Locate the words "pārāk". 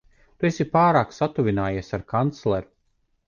0.75-1.13